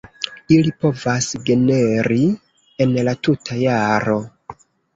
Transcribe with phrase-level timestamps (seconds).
[0.53, 2.19] Ili povas generi
[2.87, 4.21] en la tuta jaro.